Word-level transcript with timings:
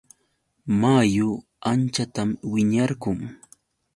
Mayu 0.79 1.29
anchatam 1.71 2.29
wiñarqun. 2.51 3.19